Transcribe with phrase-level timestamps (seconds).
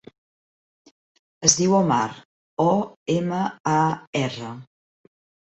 [1.49, 1.99] Es diu Omar:
[2.65, 2.73] o,
[3.19, 3.43] ema,
[3.75, 3.77] a,
[4.25, 4.53] erra.